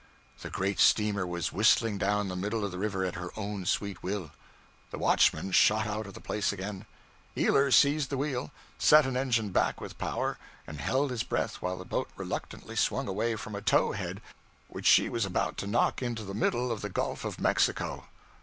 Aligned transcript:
The 0.41 0.49
great 0.49 0.79
steamer 0.79 1.27
was 1.27 1.53
whistling 1.53 1.99
down 1.99 2.27
the 2.27 2.35
middle 2.35 2.65
of 2.65 2.71
the 2.71 2.79
river 2.79 3.05
at 3.05 3.13
her 3.13 3.29
own 3.37 3.67
sweet 3.67 4.01
will! 4.01 4.31
The 4.89 4.97
watchman 4.97 5.51
shot 5.51 5.85
out 5.85 6.07
of 6.07 6.15
the 6.15 6.19
place 6.19 6.51
again; 6.51 6.87
Ealer 7.37 7.69
seized 7.69 8.09
the 8.09 8.17
wheel, 8.17 8.49
set 8.79 9.05
an 9.05 9.15
engine 9.15 9.49
back 9.51 9.79
with 9.79 9.99
power, 9.99 10.39
and 10.65 10.81
held 10.81 11.11
his 11.11 11.21
breath 11.21 11.57
while 11.61 11.77
the 11.77 11.85
boat 11.85 12.09
reluctantly 12.15 12.75
swung 12.75 13.07
away 13.07 13.35
from 13.35 13.53
a 13.53 13.61
'towhead' 13.61 14.23
which 14.69 14.87
she 14.87 15.07
was 15.07 15.23
about 15.23 15.55
to 15.57 15.67
knock 15.67 16.01
into 16.01 16.23
the 16.23 16.33
middle 16.33 16.71
of 16.71 16.81
the 16.81 16.89
Gulf 16.89 17.23
of 17.23 17.39
Mexico! 17.39 18.05